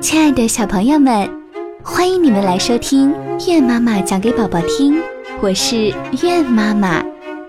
[0.00, 1.30] 亲爱的小朋友们，
[1.82, 3.14] 欢迎你们来收听
[3.46, 4.98] 月妈妈讲给宝宝听。
[5.42, 7.04] 我是月妈妈。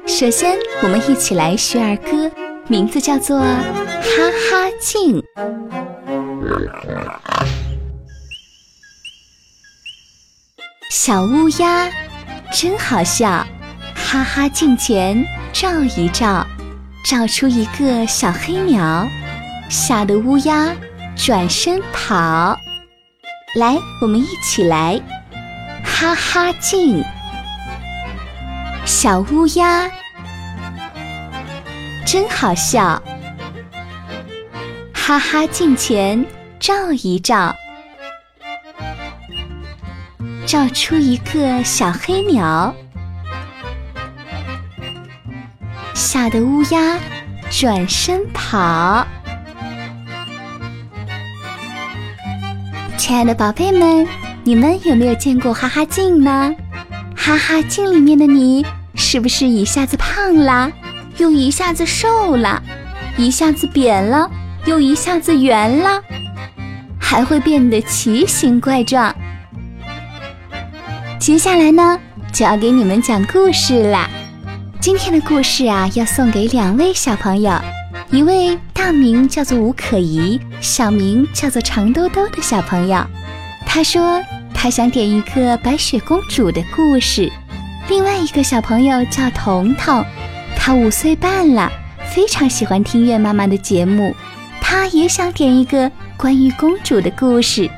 [0.05, 2.29] 首先，我们一起来学儿歌，
[2.67, 3.55] 名字叫做《哈
[4.49, 5.21] 哈镜》。
[10.91, 11.89] 小乌鸦
[12.53, 13.47] 真好笑，
[13.95, 16.45] 哈哈镜前照一照，
[17.05, 19.07] 照出一个小黑鸟，
[19.69, 20.75] 吓得乌鸦。
[21.23, 22.57] 转身跑，
[23.55, 24.99] 来，我们一起来，
[25.85, 27.03] 哈哈镜。
[28.85, 29.87] 小乌鸦
[32.07, 32.99] 真好笑，
[34.95, 36.25] 哈哈镜前
[36.59, 37.55] 照一照，
[40.47, 42.73] 照出一个小黑鸟，
[45.93, 46.97] 吓得乌鸦
[47.51, 49.05] 转身跑。
[53.11, 54.07] 亲爱的宝贝们，
[54.45, 56.55] 你们有没有见过哈哈镜呢？
[57.13, 60.71] 哈哈镜里面的你，是不是一下子胖了，
[61.17, 62.63] 又一下子瘦了，
[63.17, 64.31] 一下子扁了，
[64.63, 66.01] 又一下子圆了，
[66.97, 69.13] 还会变得奇形怪状？
[71.19, 71.99] 接下来呢，
[72.31, 74.09] 就要给你们讲故事啦。
[74.79, 77.51] 今天的故事啊，要送给两位小朋友。
[78.11, 83.01] 一位大名叫做吴可怡，小名叫做长兜兜的小朋友，
[83.65, 84.21] 他说
[84.53, 87.31] 他想点一个白雪公主的故事。
[87.87, 90.03] 另外一个小朋友叫彤彤，
[90.57, 91.71] 他五岁半了，
[92.13, 94.13] 非常喜欢听月妈妈的节目，
[94.59, 97.69] 他也想点一个关于公主的故事。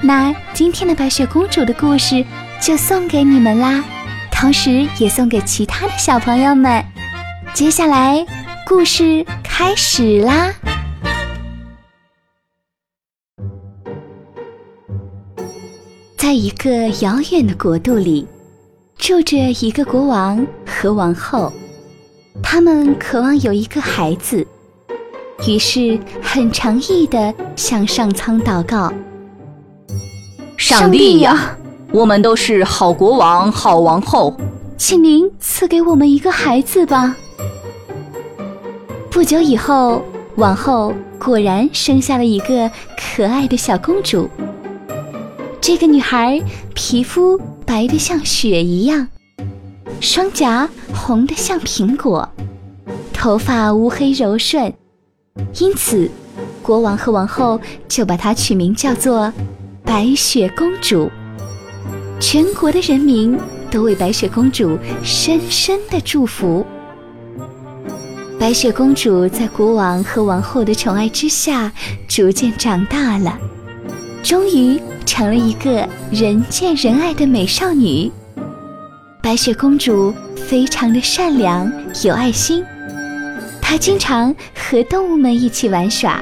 [0.00, 2.24] 那今天的白雪公主的故事
[2.60, 3.82] 就送给你们啦，
[4.30, 6.80] 同时也送给其他的小朋友们。
[7.52, 8.24] 接下来。
[8.66, 9.26] 故事
[9.62, 10.54] 开始啦！
[16.16, 18.26] 在一个遥远的国度里，
[18.96, 21.52] 住着一个国王和王后，
[22.42, 24.46] 他们渴望有一个孩子，
[25.46, 28.90] 于是很诚意的向上苍祷告
[30.56, 31.54] ：“上帝呀，
[31.92, 34.34] 我们都是好国王、好王后，
[34.78, 37.14] 请您赐给我们一个孩子吧。”
[39.10, 40.04] 不久以后，
[40.36, 44.30] 王后果然生下了一个可爱的小公主。
[45.60, 46.40] 这个女孩
[46.74, 49.08] 皮肤白得像雪一样，
[50.00, 52.26] 双颊红得像苹果，
[53.12, 54.72] 头发乌黑柔顺，
[55.58, 56.08] 因此
[56.62, 59.30] 国王和王后就把她取名叫做
[59.84, 61.10] 白雪公主。
[62.20, 63.36] 全国的人民
[63.72, 66.64] 都为白雪公主深深的祝福。
[68.40, 71.70] 白雪公主在国王和王后的宠爱之下，
[72.08, 73.38] 逐渐长大了，
[74.22, 78.10] 终于成了一个人见人爱的美少女。
[79.22, 81.70] 白雪公主非常的善良
[82.02, 82.64] 有爱心，
[83.60, 86.18] 她经常和动物们一起玩耍。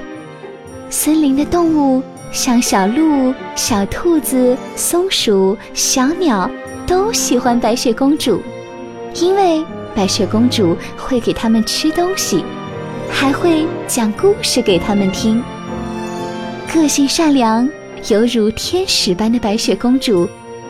[0.90, 2.02] 森林的动物，
[2.32, 6.50] 像小鹿、小兔子、松鼠、小鸟，
[6.84, 8.42] 都喜欢白雪公主，
[9.14, 9.64] 因为。
[9.94, 12.44] 白雪公主会给他们吃东西，
[13.10, 15.42] 还会讲故事给他们听。
[16.72, 17.68] 个性善良、
[18.08, 20.28] 犹如天使般的白雪公主，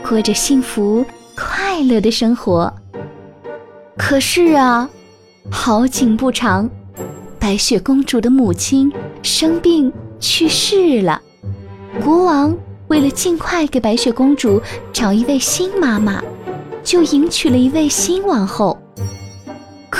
[0.09, 1.05] 过着幸福
[1.37, 2.73] 快乐的生活。
[3.97, 4.89] 可是啊，
[5.51, 6.71] 好景不长，
[7.39, 8.91] 白雪公主的母亲
[9.23, 11.21] 生病去世了。
[12.03, 12.57] 国王
[12.87, 14.63] 为了尽快给白雪公主
[14.93, 16.23] 找一位新妈妈，
[16.85, 18.78] 就迎娶了一位新王后。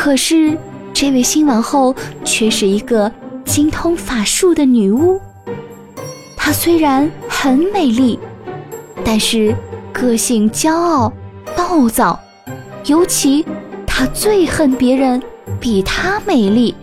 [0.09, 0.57] 可是，
[0.95, 3.13] 这位新王后却是一个
[3.45, 5.21] 精通法术的女巫。
[6.35, 8.19] 她虽然很美丽，
[9.05, 9.55] 但是
[9.93, 11.13] 个性骄傲、
[11.55, 12.19] 暴躁，
[12.87, 13.45] 尤其
[13.87, 15.23] 她最恨别人
[15.61, 16.75] 比她美丽。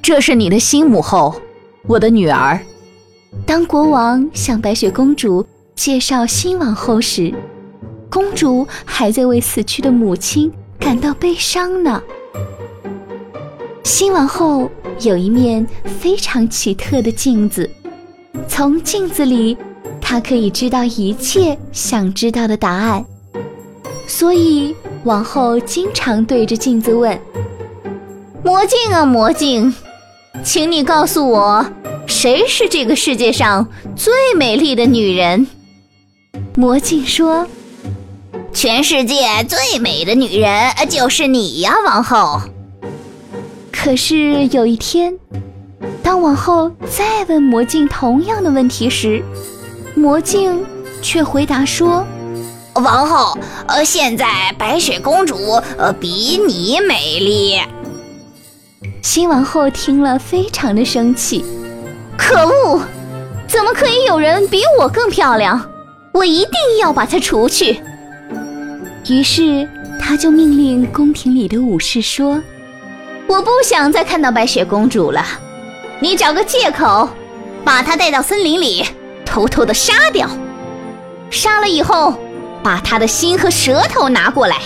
[0.00, 1.38] 这是你的新母后，
[1.86, 2.58] 我的女儿。
[3.44, 5.44] 当国王向白雪公主
[5.74, 7.34] 介绍新王后时，
[8.08, 10.50] 公主还在为死去的母亲。
[10.78, 12.02] 感到悲伤呢。
[13.84, 17.68] 新王后有一面非常奇特的镜子，
[18.48, 19.56] 从镜子里，
[20.00, 23.04] 她可以知道一切想知道的答案。
[24.06, 24.74] 所以
[25.04, 27.18] 王后经常对着镜子问
[28.44, 29.74] ：“魔镜啊，魔镜，
[30.42, 31.64] 请你告诉我，
[32.06, 33.66] 谁是这个世界上
[33.96, 35.46] 最美丽的女人？”
[36.56, 37.46] 魔镜说。
[38.52, 42.40] 全世界最美的女人就是你呀，王后。
[43.82, 45.16] 可是有一天，
[46.02, 49.22] 当王后再问魔镜同样的问题时，
[49.94, 50.62] 魔镜
[51.00, 52.04] 却回答说
[52.76, 55.34] ：“王后，呃，现在白雪公主
[55.78, 57.58] 呃比你美丽。”
[59.00, 61.42] 新王后听了，非常的生气。
[62.18, 62.82] 可恶！
[63.48, 65.58] 怎么可以有人比我更漂亮？
[66.12, 67.80] 我一定要把她除去。
[69.08, 69.66] 于是，
[69.98, 72.42] 他就命令宫廷里的武士说
[73.30, 75.24] ：“我不想再看到白雪公主了。
[76.00, 77.08] 你找个借口，
[77.64, 78.84] 把她带到森林里，
[79.24, 80.28] 偷偷的杀掉。
[81.30, 82.18] 杀了以后，
[82.60, 84.56] 把她的心和舌头拿过来，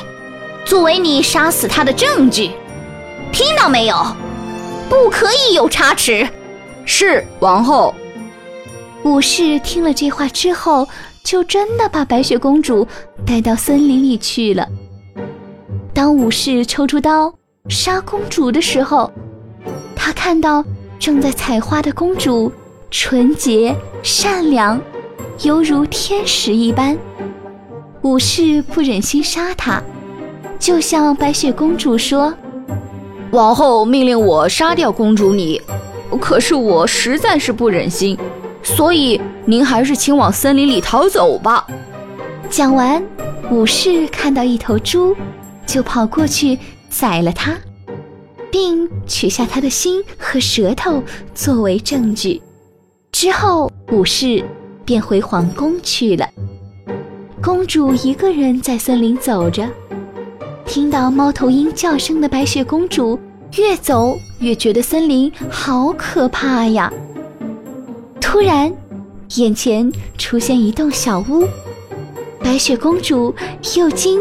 [0.64, 2.52] 作为你杀死她的证据。
[3.34, 3.96] 听到没有？
[4.88, 6.26] 不可以有差池。”
[6.86, 7.94] 是王后。
[9.02, 10.88] 武士听了这话之后，
[11.22, 12.88] 就真的把白雪公主
[13.26, 14.66] 带到森林里去了。
[15.92, 17.30] 当武士抽出刀
[17.70, 19.10] 杀公主的时候，
[19.96, 20.62] 他看到
[20.98, 22.52] 正在采花的公主
[22.90, 24.78] 纯洁善良，
[25.42, 26.94] 犹如天使一般。
[28.02, 29.82] 武士不忍心杀她，
[30.58, 32.34] 就向白雪公主说
[33.32, 35.58] ：“王后命令我杀掉公主你。”
[36.20, 38.18] 可是我实在是不忍心，
[38.62, 41.66] 所以您还是请往森林里逃走吧。
[42.50, 43.02] 讲完，
[43.50, 45.16] 武士看到一头猪，
[45.64, 46.58] 就跑过去
[46.96, 47.56] 宰了它，
[48.52, 51.02] 并取下它的心和舌头
[51.34, 52.40] 作为证据。
[53.10, 54.44] 之后，武士
[54.84, 56.28] 便回皇宫去了。
[57.42, 59.68] 公主一个人在森林走着，
[60.64, 63.18] 听到猫头鹰叫声的白雪公主。
[63.56, 66.92] 越走越觉得森林好可怕呀！
[68.20, 68.72] 突然，
[69.36, 71.46] 眼前出现一栋小屋，
[72.40, 73.32] 白雪公主
[73.76, 74.20] 又惊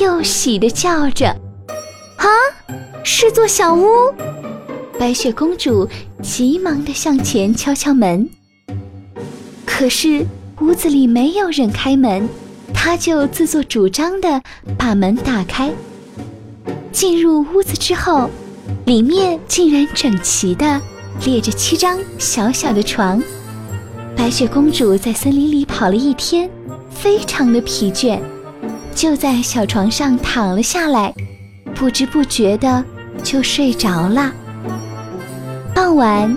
[0.00, 1.32] 又喜地叫着
[2.22, 2.28] ：“啊，
[3.04, 3.86] 是座小屋！”
[4.98, 5.88] 白雪公主
[6.22, 8.28] 急忙地向前敲敲门，
[9.66, 10.24] 可是
[10.60, 12.28] 屋子里没有人开门，
[12.72, 14.42] 她就自作主张地
[14.78, 15.70] 把门打开。
[16.92, 18.30] 进入屋子之后。
[18.84, 20.80] 里面竟然整齐地
[21.24, 23.22] 列着七张小小的床。
[24.16, 26.50] 白雪公主在森林里跑了一天，
[26.90, 28.18] 非常的疲倦，
[28.94, 31.14] 就在小床上躺了下来，
[31.82, 32.84] 不知不觉的
[33.24, 34.32] 就睡着了。
[35.74, 36.36] 傍晚，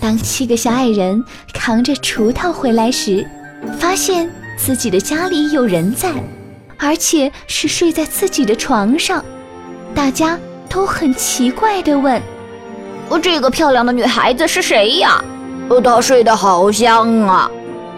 [0.00, 1.22] 当七个小矮人
[1.52, 3.28] 扛着锄头回来时，
[3.78, 6.10] 发现自己的家里有人在，
[6.78, 9.22] 而且是睡在自己的床上，
[9.94, 10.38] 大家。
[10.66, 12.22] 都很奇怪地问
[13.10, 15.22] ：“哦，这个漂亮的女孩子是谁呀？
[15.82, 17.50] 她睡得好香啊！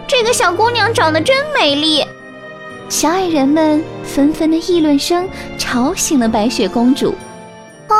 [0.07, 2.03] 这个小姑娘长得真美丽。”
[2.89, 5.27] 小矮人们纷纷的议论声
[5.57, 7.13] 吵醒了白雪公主。
[7.87, 7.95] 啊，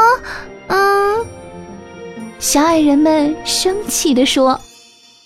[0.67, 1.25] 嗯，
[2.39, 4.59] 小矮人们生气地说：“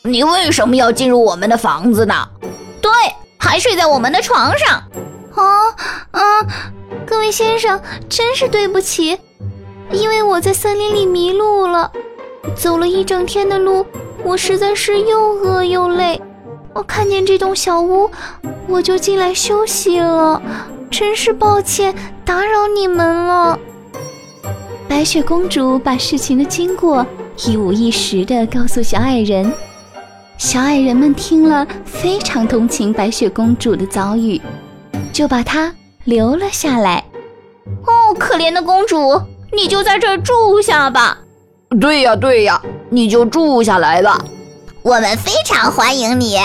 [0.03, 2.27] 你为什么要进入我们的房子呢？
[2.81, 2.91] 对，
[3.37, 4.81] 还睡在我们的床上。”
[5.35, 5.67] 啊，
[6.11, 6.21] 啊，
[7.05, 9.17] 各位先生，真是对不起。
[9.91, 11.91] 因为我在森林里迷路了，
[12.55, 13.85] 走了一整天的路，
[14.23, 16.19] 我实在是又饿又累。
[16.77, 18.07] 我看见这栋小屋，
[18.67, 20.39] 我就进来休息了。
[20.91, 21.91] 真是抱歉，
[22.23, 23.57] 打扰你们了。
[24.87, 27.03] 白雪公主把事情的经过
[27.47, 29.51] 一五一十地告诉小矮人，
[30.37, 34.39] 小矮人们听了非常同情白雪公主的遭遇，
[35.11, 37.03] 就把她留了下来。
[37.87, 39.19] 哦，可怜的公主。
[39.51, 41.17] 你就在这儿住下吧。
[41.81, 44.23] 对呀，对呀，你就住下来吧。
[44.87, 46.37] 我们非常欢迎你。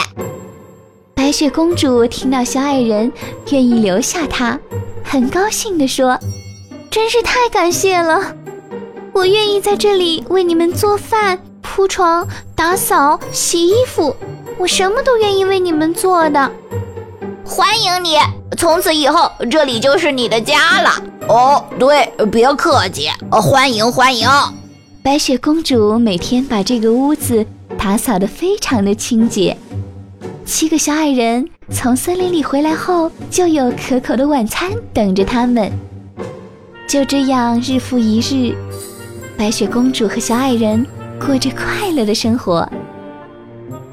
[1.14, 3.12] 白雪公主听到小矮人
[3.50, 4.58] 愿意留下她，
[5.04, 6.18] 很高兴地说
[6.90, 8.34] ：“真是太感谢了！
[9.12, 14.16] 我愿意在这里为你们做饭、铺床、打扫、洗衣服，
[14.58, 16.50] 我什么都愿意为你们做的。
[17.44, 18.16] 欢迎你，
[18.58, 20.90] 从此以后这里就是你的家了。”
[21.30, 24.28] 哦，对，别客气，欢迎欢迎。
[25.00, 27.46] 白雪公主每天把这个屋子
[27.82, 29.56] 打扫得非常的清洁。
[30.46, 35.68] 七个小矮人从森林里回来后，就有可口的晚餐等着他们。
[36.86, 38.54] 就这样，日复一日，
[39.36, 40.86] 白雪公主和小矮人
[41.18, 42.70] 过着快乐的生活。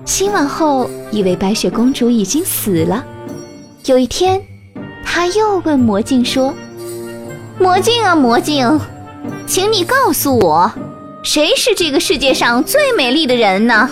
[0.06, 3.04] 新王后以为白雪公主已经死了。
[3.86, 4.40] 有一天，
[5.04, 6.54] 她又问魔镜说。
[7.58, 8.80] 魔镜啊，魔镜，
[9.48, 10.72] 请你告诉我，
[11.22, 13.90] 谁是这个世界上最美丽的人呢？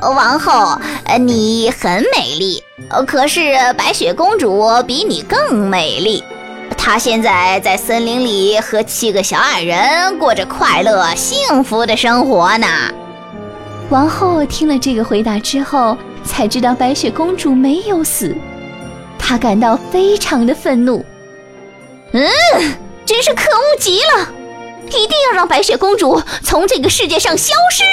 [0.00, 0.80] 王后，
[1.20, 2.62] 你很美丽，
[3.06, 6.22] 可是白雪公主比你更美丽。
[6.76, 12.66] 她现在在森林里和七个小矮人过着快乐幸福的生活呢。
[13.90, 18.34] 王后听了这个回答之后，才知道白雪公主没有死，
[19.18, 21.04] 她感到非常的愤怒。
[22.12, 22.26] 嗯，
[23.04, 24.28] 真是可恶极了！
[24.98, 27.84] 一定要让白雪公主从这个世界上消失。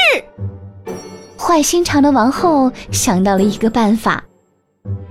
[1.38, 4.24] 坏心肠的王后想到了一个办法，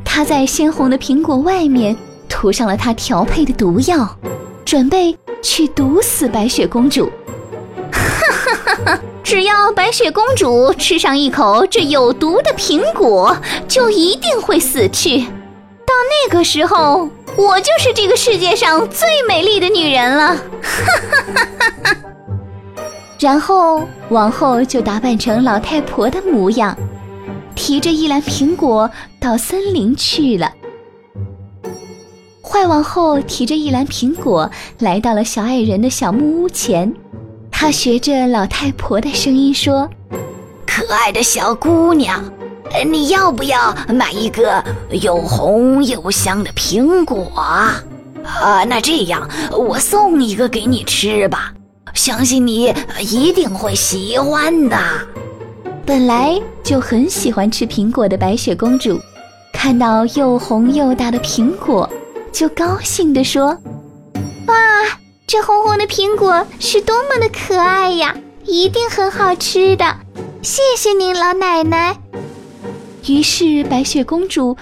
[0.05, 1.97] 她在鲜红的苹果外面
[2.29, 4.17] 涂上了她调配的毒药，
[4.65, 7.11] 准备去毒死白雪公主。
[7.91, 9.01] 哈哈哈哈！
[9.25, 15.27] 只要白雪公主吃上一口这有毒的苹果，就一定会死去。
[15.99, 20.29] 到那个时候，我就是这个世界上最美丽的女人了。
[20.29, 21.97] 哈哈哈哈哈！
[23.19, 26.79] 然后王后就打扮成老太婆的模样，
[27.57, 28.89] 提着一篮苹果
[29.19, 30.53] 到森林去了。
[32.43, 36.95] 坏王后提着一篮苹果来到了小矮人的小木屋前，
[37.51, 39.91] 她学着老太婆的声音说
[40.65, 42.25] ：“可爱的小姑娘，
[42.91, 47.83] 你要不要买一个又红又香的苹果啊？
[48.67, 51.53] 那这样我送一个给你吃吧。”
[51.95, 54.79] 相信你一定会喜欢的。
[55.85, 59.01] 本来就很喜欢吃苹果的白雪公主，
[59.53, 61.89] 看到又红又大的苹果，
[62.31, 63.57] 就高兴地说
[64.47, 64.55] ：“哇，
[65.27, 68.15] 这红红的苹果是多么的可爱呀！
[68.45, 69.97] 一定很好吃的。
[70.43, 71.97] 谢谢您，老奶奶。”
[73.09, 74.57] 于是白雪公主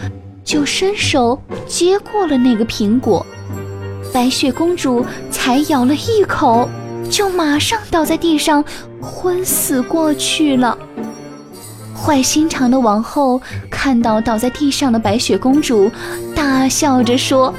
[0.44, 3.26] 就伸手接过了那个苹果，
[4.12, 6.68] 白雪公主才咬了一口。
[7.08, 8.64] 就马上倒在地上，
[9.00, 10.76] 昏死过去了。
[11.94, 15.90] 坏心肠的王后看到倒在地上的白雪公主，
[16.34, 17.54] 大笑着说：“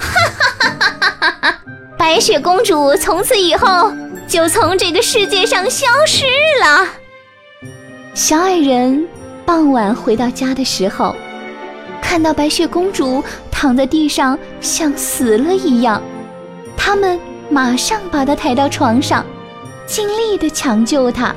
[0.00, 1.60] 哈哈哈哈哈哈！
[1.98, 3.92] 白雪公主从此以后
[4.26, 6.24] 就从这个世界上消失
[6.62, 6.86] 了。”
[8.18, 9.06] 小矮人
[9.46, 11.14] 傍晚回到家的时候，
[12.02, 16.02] 看到白雪公主躺在地上，像死了一样，
[16.76, 17.16] 他们。
[17.48, 19.24] 马上把她抬到床上，
[19.86, 21.32] 尽力的抢救她。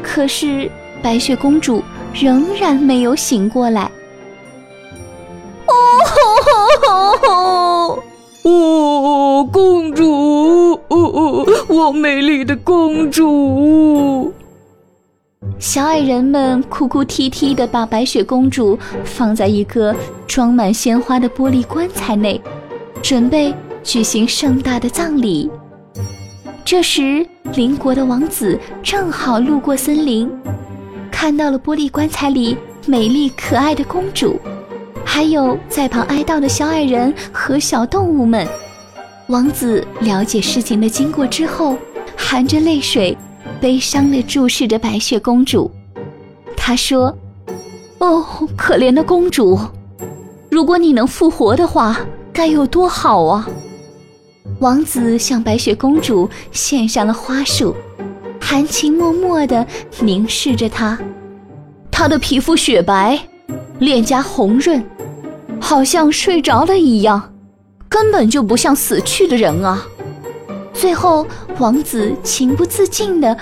[0.00, 0.70] 可是
[1.02, 1.82] 白雪公主
[2.14, 3.90] 仍然没有醒过来。
[5.66, 5.74] 哦
[6.80, 8.02] 吼吼！
[8.44, 14.32] 哦，公主，哦，我美丽的公主！
[15.58, 19.94] 小矮人们哭哭啼啼的把白雪公主放在一个
[20.26, 22.40] 装满鲜花的玻璃棺材内，
[23.02, 23.54] 准备。
[23.84, 25.48] 举行盛大的葬礼。
[26.62, 30.30] 这时，邻国的王子正好路过森林，
[31.10, 34.38] 看到了玻璃棺材里美丽可爱的公主，
[35.06, 38.46] 还有在旁哀悼的小矮人和小动物们。
[39.28, 41.78] 王子了解事情的经过之后，
[42.14, 43.16] 含着泪水，
[43.60, 45.70] 悲伤地注视着白雪公主。
[46.56, 47.16] 他说
[47.98, 48.24] ：“哦，
[48.56, 49.58] 可怜的公主，
[50.50, 52.00] 如果你能复活的话，
[52.32, 53.48] 该有多好啊！”
[54.60, 57.74] 王子向白雪公主献上了花束，
[58.40, 59.66] 含情脉脉地
[60.00, 60.98] 凝视着她。
[61.90, 63.18] 她的皮肤雪白，
[63.78, 64.84] 脸颊红润，
[65.60, 67.32] 好像睡着了一样，
[67.88, 69.86] 根本就不像死去的人啊！
[70.78, 71.26] 最后，
[71.58, 73.36] 王子情不自禁地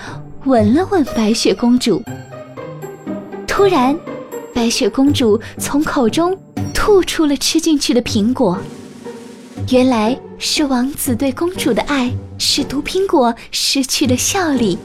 [0.47, 2.03] 吻了吻白雪公主。
[3.47, 3.95] 突然，
[4.55, 6.35] 白雪公主从口中
[6.73, 8.57] 吐出了吃进去的苹果。
[9.69, 14.79] 原来是王子对公主的爱使毒苹果失去了效力，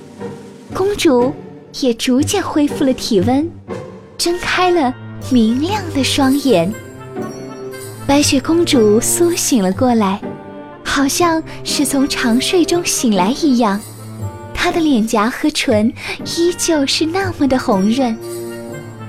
[0.73, 1.33] 公主
[1.79, 3.49] 也逐渐恢复了体温，
[4.17, 4.93] 睁开了
[5.31, 6.69] 明亮的双眼。
[8.05, 10.21] 白雪公主苏醒了过来，
[10.91, 13.79] 好像是从长睡中醒来一样，
[14.53, 15.91] 她的脸颊和唇
[16.35, 18.17] 依旧是那么的红润。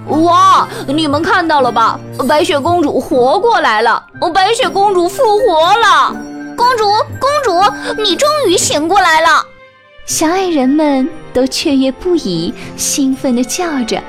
[0.07, 0.69] 哇！
[0.87, 1.99] 你们看到了吧？
[2.29, 4.01] 白雪公主活过来了！
[4.33, 6.15] 白雪公主复活了！
[6.57, 6.85] 公主，
[7.19, 9.45] 公主，你终于醒过来了！
[10.07, 14.01] 小矮人们都雀跃不已，兴奋地叫着。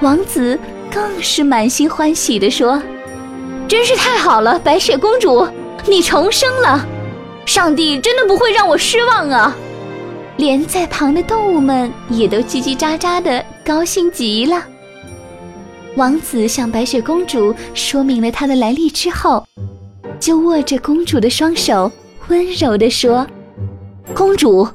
[0.00, 0.56] 王子
[0.94, 2.80] 更是满心欢喜地说
[3.66, 5.44] ：“真是太好了，白雪公主，
[5.86, 6.86] 你重生了！
[7.46, 9.56] 上帝真的不会让我失望啊！”
[10.36, 14.62] 连在旁的动物们也都叽叽喳喳的，高兴极了。
[15.96, 19.42] 王子向白雪公主说明了他的来历之后，
[20.20, 21.90] 就握着公主的双手，
[22.28, 23.26] 温柔地说
[24.12, 24.68] ：“公主，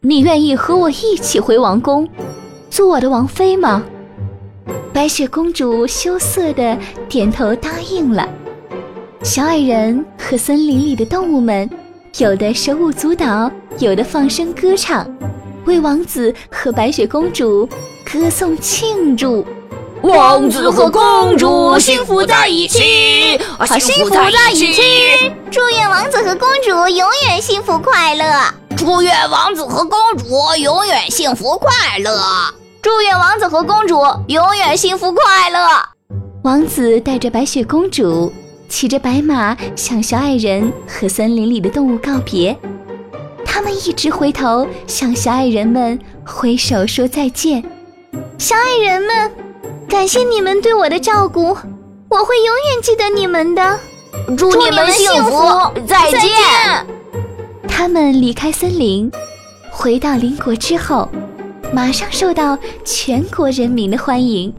[0.00, 2.06] 你愿意和我一起回王宫，
[2.68, 3.82] 做我的王妃吗？”
[4.92, 6.76] 白雪公主羞涩地
[7.08, 8.28] 点头答应了。
[9.22, 11.68] 小矮人和森林里的动物们，
[12.18, 15.06] 有的手舞足蹈，有的放声歌唱，
[15.64, 17.68] 为王子和白雪公主
[18.04, 19.46] 歌颂庆祝。
[20.02, 24.82] 王子和公主幸福在一起，啊，幸福在一起。
[25.50, 28.24] 祝愿王子和公主永远幸福快乐。
[28.76, 30.24] 祝愿王子和公主
[30.58, 32.10] 永远幸福快乐。
[32.82, 35.58] 祝愿王子和公主永远幸福快乐。
[36.42, 38.32] 王子带着白雪公主，
[38.70, 42.56] 骑着白马，向小矮人和森林里的动物告别。
[43.44, 47.62] 他们一直回头向小矮人们挥手说再见。
[48.38, 49.30] 小矮人们，
[49.88, 51.48] 感谢你们对我的照顾，
[52.08, 53.78] 我会永远记得你们的。
[54.38, 55.40] 祝你们幸福，
[55.86, 56.86] 再见。
[57.68, 59.10] 他们离开森林，
[59.70, 61.08] 回到邻国之后，
[61.72, 64.54] 马上受到全国人民的欢迎。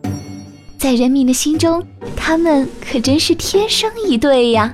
[0.82, 1.86] 在人民的心中，
[2.16, 4.74] 他们可真是天生一对呀。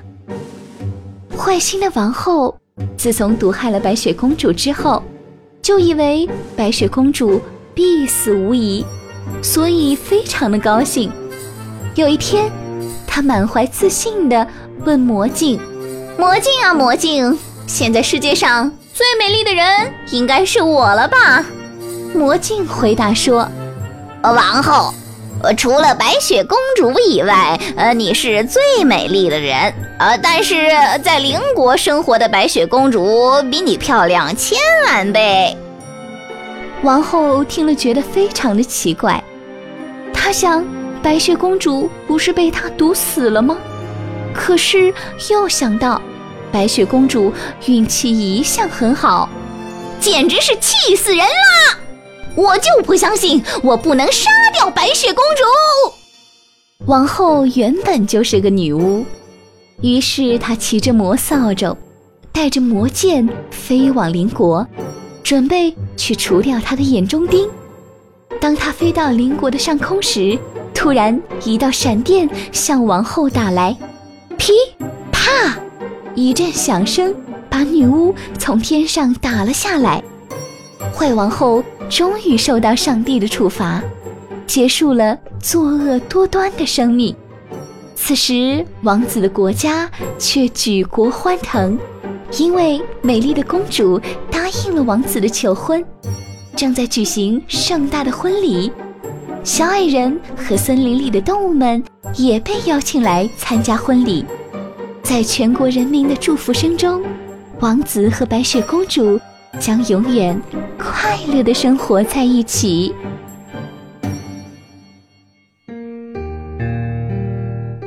[1.37, 2.57] 坏心的王后
[2.95, 5.03] 自从毒害了白雪公主之后，
[5.61, 7.41] 就以为白雪公主
[7.73, 8.85] 必死无疑，
[9.43, 11.11] 所以非常的高兴。
[11.95, 12.49] 有一天，
[13.05, 14.47] 她满怀自信地
[14.85, 15.59] 问魔镜
[16.17, 17.37] ：“魔镜啊，魔镜！”
[17.67, 21.43] 现在世界上最美丽的人应该是我了吧？
[22.15, 23.45] 魔镜回答说
[24.23, 24.93] ：“王后，
[25.43, 29.73] 呃除了白雪公主以外，呃，你是最美丽的人。
[29.99, 30.67] 呃，但是
[31.03, 35.55] 在邻国生活的白雪公主比你漂亮千万倍。”
[36.83, 39.23] 王后听了觉得非常的奇怪，
[40.13, 40.63] 她想，
[41.01, 43.57] 白雪公主不是被他毒死了吗？
[44.33, 44.93] 可是
[45.29, 46.01] 又想到。
[46.49, 47.33] 白雪公主
[47.65, 49.27] 运气一向很好，
[49.99, 51.77] 简直是气死人了！
[52.37, 56.83] 我就不相信我不能杀掉白雪公主。
[56.85, 59.03] 王后原本就是个女巫，
[59.81, 61.75] 于是她骑着魔扫帚，
[62.31, 64.65] 带着魔剑飞往邻国，
[65.23, 67.49] 准备去除掉她的眼中钉。
[68.39, 70.37] 当她飞到邻国的上空时，
[70.75, 73.75] 突然一道闪电向王后打来，
[74.37, 74.53] 噼
[75.11, 75.57] 啪。
[76.13, 77.13] 一阵响声
[77.49, 80.03] 把女巫从天上打了下来，
[80.93, 83.81] 坏王后终于受到上帝的处罚，
[84.45, 87.15] 结束了作恶多端的生命。
[87.95, 91.77] 此时，王子的国家却举国欢腾，
[92.37, 95.83] 因为美丽的公主答应了王子的求婚，
[96.55, 98.71] 正在举行盛大的婚礼。
[99.43, 101.81] 小矮人和森林里的动物们
[102.15, 104.25] 也被邀请来参加婚礼。
[105.03, 107.01] 在全国人民的祝福声中，
[107.61, 109.19] 王子和白雪公主
[109.59, 110.39] 将永远
[110.77, 112.93] 快乐的生活在一起。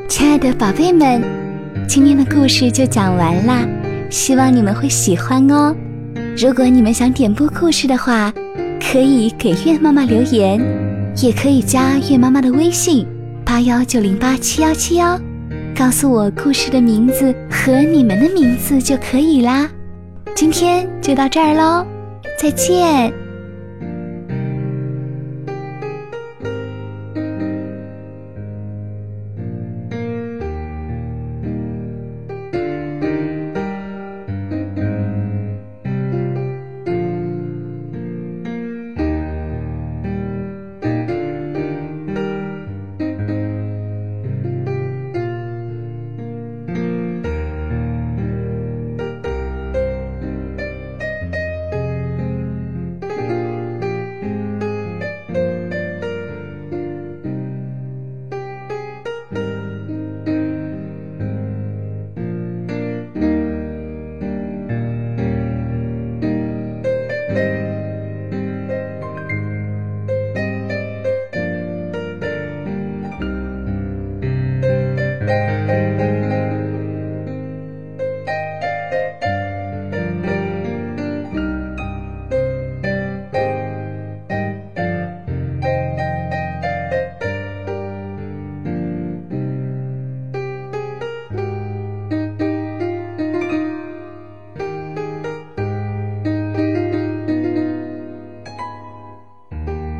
[0.09, 1.23] 亲爱的宝贝们，
[1.88, 3.66] 今天的故事就讲完啦，
[4.11, 5.75] 希望你们会喜欢哦。
[6.37, 8.33] 如果你们想点播故事的话，
[8.81, 10.61] 可以给月妈妈留言，
[11.23, 13.07] 也可以加月妈妈的微信
[13.44, 15.18] 八幺九零八七幺七幺。
[15.77, 19.70] 告诉我故事的名字和你们的名字就可以啦。
[20.35, 21.87] 今天就到这儿喽，
[22.38, 23.30] 再见。